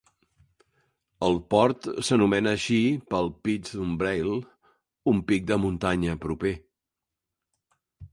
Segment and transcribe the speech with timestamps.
[1.25, 2.77] El port s'anomena així
[3.13, 4.31] pel "Piz Umbrail",
[5.13, 6.55] un pic de muntanya proper.